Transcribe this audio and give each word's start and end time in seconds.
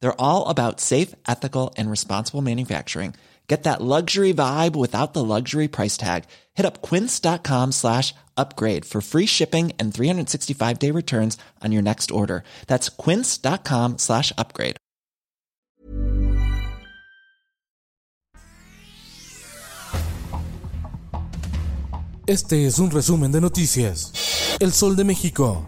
They're 0.00 0.20
all 0.20 0.46
about 0.48 0.80
safe, 0.80 1.14
ethical, 1.26 1.74
and 1.76 1.90
responsible 1.90 2.42
manufacturing. 2.42 3.14
Get 3.48 3.62
that 3.62 3.80
luxury 3.80 4.34
vibe 4.34 4.76
without 4.76 5.14
the 5.14 5.24
luxury 5.24 5.68
price 5.68 5.96
tag. 5.96 6.24
Hit 6.54 6.66
up 6.66 6.82
quince.com 6.82 7.72
slash 7.72 8.14
upgrade 8.36 8.84
for 8.84 9.00
free 9.00 9.26
shipping 9.26 9.72
and 9.78 9.92
365 9.92 10.78
day 10.78 10.90
returns 10.90 11.38
on 11.64 11.72
your 11.72 11.82
next 11.82 12.10
order. 12.10 12.44
That's 12.66 12.90
quince.com 12.90 13.96
slash 13.98 14.32
upgrade. 14.36 14.76
Este 22.26 22.66
es 22.66 22.78
un 22.78 22.90
resumen 22.90 23.32
de 23.32 23.40
noticias. 23.40 24.58
El 24.60 24.72
Sol 24.72 24.94
de 24.96 25.04
México. 25.04 25.64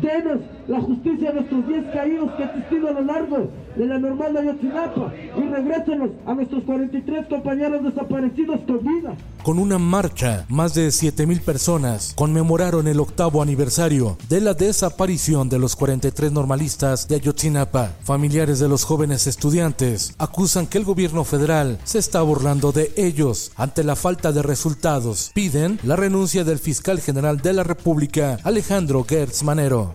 Denos 0.00 0.42
la 0.68 0.80
justicia 0.80 1.30
a 1.30 1.32
nuestros 1.32 1.66
10 1.66 1.92
caídos 1.92 2.30
que 2.36 2.44
han 2.44 2.50
existido 2.50 2.88
a 2.88 2.92
lo 2.92 3.02
largo 3.02 3.50
de 3.76 3.86
la 3.86 3.98
normal 3.98 4.32
de 4.32 4.40
Ayotzinapa 4.40 5.12
y 5.36 5.48
regrésenos 5.48 6.10
a 6.26 6.34
nuestros 6.34 6.62
43 6.64 7.26
compañeros 7.26 7.82
desaparecidos 7.84 8.60
con 8.66 8.78
vida. 8.78 9.16
Con 9.42 9.58
una 9.58 9.78
marcha, 9.78 10.46
más 10.48 10.74
de 10.74 10.88
7.000 10.88 11.40
personas 11.40 12.14
conmemoraron 12.16 12.88
el 12.88 13.00
octavo 13.00 13.42
aniversario 13.42 14.16
de 14.28 14.40
la 14.40 14.54
desaparición 14.54 15.48
de 15.48 15.58
los 15.58 15.76
43 15.76 16.32
normalistas 16.32 17.08
de 17.08 17.16
Ayotzinapa. 17.16 17.92
Familiares 18.02 18.58
de 18.58 18.68
los 18.68 18.84
jóvenes 18.84 19.26
estudiantes 19.26 20.14
acusan 20.18 20.66
que 20.66 20.78
el 20.78 20.84
gobierno 20.84 21.24
federal 21.24 21.78
se 21.84 21.98
está 21.98 22.22
burlando 22.22 22.72
de 22.72 22.92
ellos 22.96 23.52
ante 23.56 23.84
la 23.84 23.96
falta 23.96 24.32
de 24.32 24.42
resultados. 24.42 25.30
Piden 25.34 25.78
la 25.82 25.96
renuncia 25.96 26.44
del 26.44 26.58
fiscal 26.58 27.00
general 27.00 27.38
de 27.38 27.52
la 27.52 27.64
República, 27.64 28.38
Alejandro 28.44 29.04
Gertz 29.08 29.42
Manero. 29.42 29.94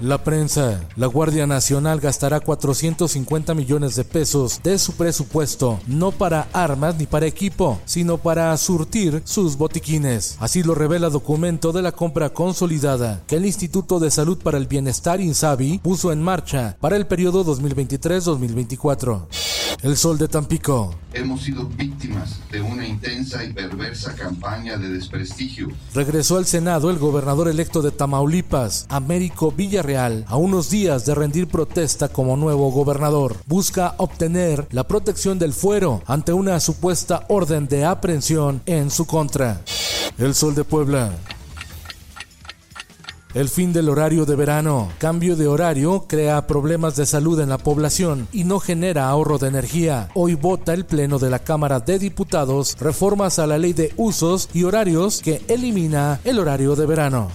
La 0.00 0.22
prensa. 0.22 0.82
La 0.96 1.06
Guardia 1.06 1.46
Nacional 1.46 2.00
gastará 2.00 2.40
450 2.40 3.54
millones 3.54 3.96
de 3.96 4.04
pesos 4.04 4.60
de 4.62 4.78
su 4.78 4.92
presupuesto, 4.92 5.80
no 5.86 6.12
para 6.12 6.48
armas 6.52 6.96
ni 6.98 7.06
para 7.06 7.24
equipo, 7.24 7.80
sino 7.86 8.18
para 8.18 8.54
surtir 8.58 9.22
sus 9.24 9.56
botiquines. 9.56 10.36
Así 10.38 10.62
lo 10.62 10.74
revela 10.74 11.08
documento 11.08 11.72
de 11.72 11.80
la 11.80 11.92
compra 11.92 12.28
consolidada 12.28 13.22
que 13.26 13.36
el 13.36 13.46
Instituto 13.46 13.98
de 13.98 14.10
Salud 14.10 14.36
para 14.36 14.58
el 14.58 14.66
Bienestar 14.66 15.20
INSABI 15.20 15.78
puso 15.78 16.12
en 16.12 16.22
marcha 16.22 16.76
para 16.78 16.96
el 16.96 17.06
periodo 17.06 17.42
2023-2024. 17.46 19.55
El 19.82 19.96
Sol 19.96 20.16
de 20.16 20.26
Tampico. 20.26 20.94
Hemos 21.12 21.42
sido 21.42 21.66
víctimas 21.66 22.40
de 22.50 22.62
una 22.62 22.86
intensa 22.86 23.44
y 23.44 23.52
perversa 23.52 24.14
campaña 24.14 24.76
de 24.78 24.88
desprestigio. 24.88 25.68
Regresó 25.94 26.38
al 26.38 26.46
Senado 26.46 26.90
el 26.90 26.98
gobernador 26.98 27.48
electo 27.48 27.82
de 27.82 27.90
Tamaulipas, 27.90 28.86
Américo 28.88 29.52
Villarreal, 29.52 30.24
a 30.28 30.36
unos 30.36 30.70
días 30.70 31.04
de 31.04 31.14
rendir 31.14 31.46
protesta 31.46 32.08
como 32.08 32.36
nuevo 32.36 32.70
gobernador. 32.70 33.36
Busca 33.46 33.94
obtener 33.98 34.66
la 34.70 34.84
protección 34.84 35.38
del 35.38 35.52
fuero 35.52 36.02
ante 36.06 36.32
una 36.32 36.58
supuesta 36.58 37.24
orden 37.28 37.68
de 37.68 37.84
aprehensión 37.84 38.62
en 38.66 38.90
su 38.90 39.06
contra. 39.06 39.60
El 40.18 40.34
Sol 40.34 40.54
de 40.54 40.64
Puebla. 40.64 41.12
El 43.36 43.50
fin 43.50 43.74
del 43.74 43.90
horario 43.90 44.24
de 44.24 44.34
verano. 44.34 44.88
Cambio 44.96 45.36
de 45.36 45.46
horario 45.46 46.06
crea 46.08 46.46
problemas 46.46 46.96
de 46.96 47.04
salud 47.04 47.38
en 47.38 47.50
la 47.50 47.58
población 47.58 48.26
y 48.32 48.44
no 48.44 48.60
genera 48.60 49.10
ahorro 49.10 49.36
de 49.36 49.48
energía. 49.48 50.08
Hoy 50.14 50.32
vota 50.36 50.72
el 50.72 50.86
Pleno 50.86 51.18
de 51.18 51.28
la 51.28 51.40
Cámara 51.40 51.80
de 51.80 51.98
Diputados 51.98 52.78
reformas 52.80 53.38
a 53.38 53.46
la 53.46 53.58
ley 53.58 53.74
de 53.74 53.92
usos 53.98 54.48
y 54.54 54.64
horarios 54.64 55.20
que 55.20 55.42
elimina 55.48 56.18
el 56.24 56.38
horario 56.38 56.76
de 56.76 56.86
verano. 56.86 57.30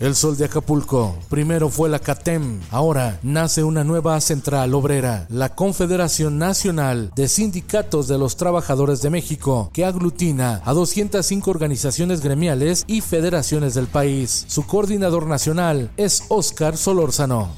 El 0.00 0.14
Sol 0.14 0.36
de 0.36 0.44
Acapulco. 0.44 1.16
Primero 1.28 1.70
fue 1.70 1.88
la 1.88 1.98
CATEM, 1.98 2.60
ahora 2.70 3.18
nace 3.22 3.64
una 3.64 3.82
nueva 3.82 4.20
central 4.20 4.72
obrera, 4.74 5.26
la 5.28 5.56
Confederación 5.56 6.38
Nacional 6.38 7.10
de 7.16 7.26
Sindicatos 7.26 8.06
de 8.06 8.16
los 8.16 8.36
Trabajadores 8.36 9.02
de 9.02 9.10
México, 9.10 9.70
que 9.72 9.84
aglutina 9.84 10.62
a 10.64 10.72
205 10.72 11.50
organizaciones 11.50 12.20
gremiales 12.20 12.84
y 12.86 13.00
federaciones 13.00 13.74
del 13.74 13.88
país. 13.88 14.44
Su 14.46 14.66
coordinador 14.66 15.26
nacional 15.26 15.90
es 15.96 16.22
Óscar 16.28 16.76
Solórzano. 16.76 17.50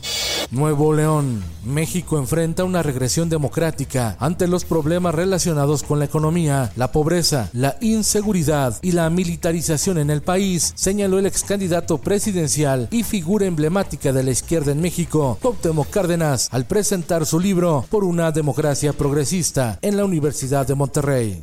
Nuevo 0.51 0.93
León. 0.93 1.43
México 1.65 2.19
enfrenta 2.19 2.65
una 2.65 2.83
regresión 2.83 3.29
democrática 3.29 4.17
ante 4.19 4.49
los 4.49 4.65
problemas 4.65 5.15
relacionados 5.15 5.83
con 5.83 5.99
la 5.99 6.07
economía, 6.07 6.73
la 6.75 6.91
pobreza, 6.91 7.51
la 7.53 7.77
inseguridad 7.81 8.77
y 8.83 8.93
la 8.93 9.09
militarización 9.11 9.99
en 9.99 10.11
el 10.11 10.23
país, 10.23 10.73
señaló 10.75 11.19
el 11.19 11.27
ex 11.27 11.45
candidato 11.45 11.99
presidencial 11.99 12.89
y 12.91 13.05
figura 13.05 13.47
emblemática 13.47 14.13
de 14.13 14.25
la 14.25 14.33
izquierda 14.33 14.73
en 14.73 14.81
México, 14.81 15.39
Cuauhtémoc 15.41 15.91
Cárdenas, 15.91 16.49
al 16.51 16.65
presentar 16.65 17.27
su 17.27 17.39
libro 17.39 17.85
Por 17.89 18.05
una 18.05 18.33
democracia 18.33 18.93
progresista 18.93 19.79
en 19.83 19.97
la 19.97 20.05
Universidad 20.05 20.67
de 20.67 20.75
Monterrey. 20.75 21.41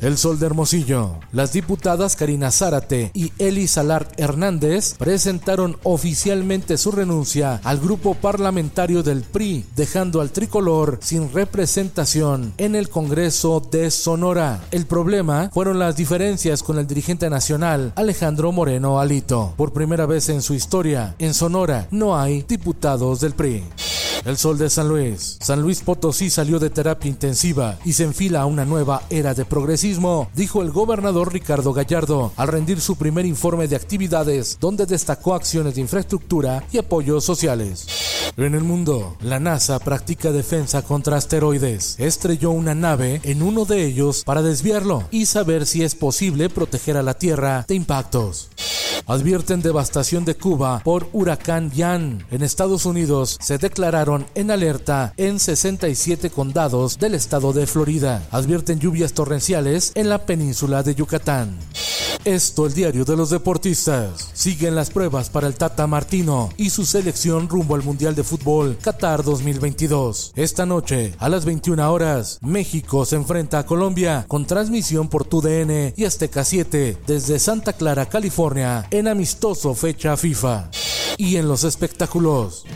El 0.00 0.16
Sol 0.16 0.38
de 0.38 0.46
Hermosillo. 0.46 1.16
Las 1.32 1.52
diputadas 1.52 2.16
Karina 2.16 2.50
Zárate 2.50 3.10
y 3.12 3.32
Eli 3.38 3.66
Salart 3.66 4.18
Hernández 4.18 4.94
presentaron 4.94 5.76
oficialmente 5.82 6.78
su 6.78 6.90
renuncia 6.90 7.60
al 7.64 7.80
grupo 7.80 8.14
parlamentario 8.14 9.02
del 9.02 9.22
PRI, 9.22 9.66
dejando 9.76 10.20
al 10.20 10.30
tricolor 10.30 10.98
sin 11.02 11.32
representación 11.32 12.54
en 12.56 12.74
el 12.74 12.88
Congreso 12.88 13.60
de 13.70 13.90
Sonora. 13.90 14.62
El 14.70 14.86
problema 14.86 15.50
fueron 15.52 15.78
las 15.78 15.96
diferencias 15.96 16.62
con 16.62 16.78
el 16.78 16.86
dirigente 16.86 17.28
nacional 17.28 17.92
Alejandro 17.96 18.52
Moreno 18.52 19.00
Alito. 19.00 19.52
Por 19.56 19.72
primera 19.72 20.06
vez 20.06 20.30
en 20.30 20.40
su 20.40 20.54
historia, 20.54 21.14
en 21.18 21.34
Sonora 21.34 21.88
no 21.90 22.18
hay 22.18 22.42
diputados 22.42 23.20
del 23.20 23.32
PRI. 23.32 23.64
El 24.24 24.36
Sol 24.36 24.58
de 24.58 24.68
San 24.68 24.88
Luis. 24.88 25.38
San 25.40 25.62
Luis 25.62 25.80
Potosí 25.80 26.28
salió 26.28 26.58
de 26.58 26.70
terapia 26.70 27.08
intensiva 27.08 27.78
y 27.84 27.94
se 27.94 28.04
enfila 28.04 28.42
a 28.42 28.46
una 28.46 28.64
nueva 28.64 29.02
era 29.08 29.34
de 29.34 29.44
progresismo, 29.44 30.30
dijo 30.34 30.62
el 30.62 30.70
gobernador 30.70 31.32
Ricardo 31.32 31.72
Gallardo 31.72 32.32
al 32.36 32.48
rendir 32.48 32.80
su 32.80 32.96
primer 32.96 33.24
informe 33.24 33.66
de 33.66 33.76
actividades 33.76 34.58
donde 34.60 34.84
destacó 34.86 35.34
acciones 35.34 35.74
de 35.74 35.80
infraestructura 35.80 36.64
y 36.70 36.78
apoyos 36.78 37.24
sociales. 37.24 37.86
En 38.36 38.54
el 38.54 38.62
mundo, 38.62 39.16
la 39.20 39.40
NASA 39.40 39.78
practica 39.78 40.32
defensa 40.32 40.82
contra 40.82 41.16
asteroides. 41.16 41.96
Estrelló 41.98 42.50
una 42.50 42.74
nave 42.74 43.20
en 43.24 43.42
uno 43.42 43.64
de 43.64 43.84
ellos 43.84 44.22
para 44.24 44.42
desviarlo 44.42 45.04
y 45.10 45.26
saber 45.26 45.66
si 45.66 45.82
es 45.82 45.94
posible 45.94 46.48
proteger 46.48 46.96
a 46.96 47.02
la 47.02 47.14
Tierra 47.14 47.64
de 47.66 47.74
impactos. 47.74 48.48
Advierten 49.10 49.60
devastación 49.60 50.24
de 50.24 50.36
Cuba 50.36 50.82
por 50.84 51.08
huracán 51.12 51.72
Yan. 51.72 52.24
En 52.30 52.44
Estados 52.44 52.86
Unidos 52.86 53.38
se 53.40 53.58
declararon 53.58 54.24
en 54.36 54.52
alerta 54.52 55.14
en 55.16 55.40
67 55.40 56.30
condados 56.30 56.96
del 56.96 57.16
estado 57.16 57.52
de 57.52 57.66
Florida. 57.66 58.22
Advierten 58.30 58.78
lluvias 58.78 59.12
torrenciales 59.12 59.90
en 59.96 60.10
la 60.10 60.26
península 60.26 60.84
de 60.84 60.94
Yucatán. 60.94 61.58
Esto 62.24 62.66
el 62.66 62.74
diario 62.74 63.06
de 63.06 63.16
los 63.16 63.30
deportistas. 63.30 64.28
Siguen 64.34 64.74
las 64.74 64.90
pruebas 64.90 65.30
para 65.30 65.46
el 65.46 65.54
Tata 65.54 65.86
Martino 65.86 66.50
y 66.58 66.68
su 66.68 66.84
selección 66.84 67.48
rumbo 67.48 67.74
al 67.74 67.82
Mundial 67.82 68.14
de 68.14 68.24
Fútbol 68.24 68.76
Qatar 68.76 69.24
2022. 69.24 70.32
Esta 70.36 70.66
noche, 70.66 71.14
a 71.18 71.30
las 71.30 71.46
21 71.46 71.90
horas, 71.90 72.38
México 72.42 73.06
se 73.06 73.16
enfrenta 73.16 73.60
a 73.60 73.64
Colombia 73.64 74.26
con 74.28 74.46
transmisión 74.46 75.08
por 75.08 75.24
TUDN 75.24 75.94
y 75.96 76.04
Azteca 76.04 76.44
7 76.44 76.98
desde 77.06 77.38
Santa 77.38 77.72
Clara, 77.72 78.04
California, 78.04 78.86
en 78.90 79.08
amistoso 79.08 79.74
fecha 79.74 80.14
FIFA. 80.18 80.70
Y 81.16 81.36
en 81.36 81.48
los 81.48 81.64
espectáculos. 81.64 82.66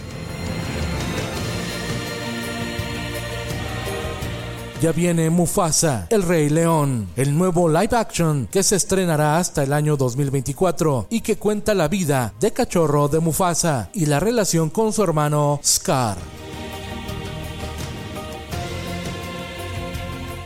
Ya 4.85 4.93
viene 4.93 5.31
Mufasa, 5.31 6.07
el 6.11 6.23
Rey 6.23 6.51
León, 6.51 7.09
el 7.17 7.39
nuevo 7.39 7.71
live 7.71 7.97
action 7.97 8.47
que 8.53 8.63
se 8.63 8.77
estrenará 8.77 9.39
hasta 9.39 9.63
el 9.63 9.73
año 9.73 9.97
2024 9.97 11.07
y 11.09 11.23
que 11.23 11.39
cuenta 11.39 11.73
la 11.73 11.89
vida 11.89 12.35
de 12.39 12.53
cachorro 12.53 13.09
de 13.09 13.19
Mufasa 13.19 13.89
y 13.95 14.05
la 14.05 14.21
relación 14.21 14.69
con 14.69 14.93
su 14.93 15.03
hermano 15.03 15.59
Scar. 15.65 16.19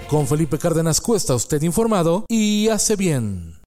Con 0.08 0.29
Felipe 0.29 0.56
Cárdenas 0.56 1.00
Cuesta 1.00 1.34
usted 1.34 1.61
informado 1.62 2.25
y 2.29 2.69
hace 2.69 2.94
bien. 2.94 3.58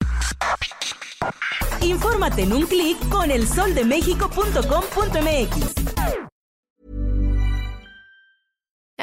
Infórmate 1.81 2.44
en 2.44 2.53
un 2.53 2.65
clic 2.65 2.97
con 3.09 3.29
elsoldemexico.com.mx. 3.29 5.80